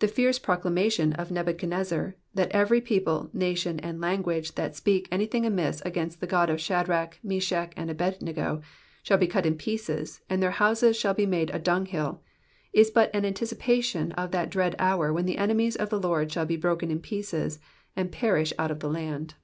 The 0.00 0.08
fierce 0.08 0.36
proclamation 0.36 1.12
of 1.12 1.28
Nebuchad 1.30 1.68
nezzar, 1.68 2.08
^^ 2.18 2.20
that 2.34 2.50
every 2.50 2.80
people, 2.80 3.30
nation, 3.32 3.78
and 3.78 4.00
language, 4.00 4.56
that 4.56 4.74
speak 4.74 5.06
anything 5.12 5.46
amiss 5.46 5.80
against 5.84 6.18
the 6.20 6.26
God 6.26 6.50
of 6.50 6.60
Shadrach, 6.60 7.20
Meshach, 7.22 7.72
and 7.76 7.88
Abed 7.88 8.20
nego, 8.20 8.60
shall 9.04 9.16
be 9.16 9.28
cut 9.28 9.46
in 9.46 9.54
pieces, 9.54 10.22
and 10.28 10.42
their 10.42 10.50
houses 10.50 10.96
shall 10.96 11.14
be 11.14 11.24
made 11.24 11.50
a 11.54 11.60
dunghill," 11.60 12.20
is 12.72 12.90
but 12.90 13.14
an 13.14 13.24
anticipation 13.24 14.10
of 14.18 14.32
that 14.32 14.50
dread 14.50 14.74
hour 14.80 15.12
when 15.12 15.24
the 15.24 15.38
enemies 15.38 15.76
for 15.76 15.86
the 15.86 16.00
Lord 16.00 16.32
shall 16.32 16.44
be 16.44 16.56
broken 16.56 16.90
in 16.90 16.98
pieces, 16.98 17.60
and 17.94 18.10
perish 18.10 18.52
out 18.58 18.72
of 18.72 18.80
the 18.80 18.90
land. 18.90 19.34